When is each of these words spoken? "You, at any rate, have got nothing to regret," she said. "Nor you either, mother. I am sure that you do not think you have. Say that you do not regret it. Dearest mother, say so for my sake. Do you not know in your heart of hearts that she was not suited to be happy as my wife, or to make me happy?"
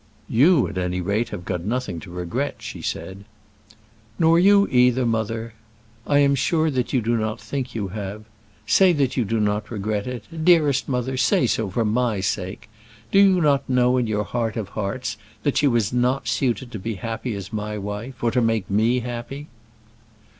"You, 0.29 0.67
at 0.67 0.79
any 0.79 0.99
rate, 0.99 1.29
have 1.29 1.45
got 1.45 1.63
nothing 1.63 1.99
to 1.99 2.09
regret," 2.09 2.55
she 2.57 2.81
said. 2.81 3.23
"Nor 4.17 4.39
you 4.39 4.67
either, 4.71 5.05
mother. 5.05 5.53
I 6.07 6.17
am 6.17 6.33
sure 6.33 6.71
that 6.71 6.91
you 6.91 7.03
do 7.03 7.15
not 7.15 7.39
think 7.39 7.75
you 7.75 7.89
have. 7.89 8.23
Say 8.65 8.93
that 8.93 9.15
you 9.15 9.23
do 9.25 9.39
not 9.39 9.69
regret 9.69 10.07
it. 10.07 10.23
Dearest 10.43 10.89
mother, 10.89 11.17
say 11.17 11.45
so 11.45 11.69
for 11.69 11.85
my 11.85 12.19
sake. 12.19 12.67
Do 13.11 13.19
you 13.19 13.39
not 13.41 13.69
know 13.69 13.95
in 13.99 14.07
your 14.07 14.23
heart 14.23 14.57
of 14.57 14.69
hearts 14.69 15.17
that 15.43 15.57
she 15.57 15.67
was 15.67 15.93
not 15.93 16.27
suited 16.27 16.71
to 16.71 16.79
be 16.79 16.95
happy 16.95 17.35
as 17.35 17.53
my 17.53 17.77
wife, 17.77 18.23
or 18.23 18.31
to 18.31 18.41
make 18.41 18.71
me 18.71 19.01
happy?" 19.01 19.49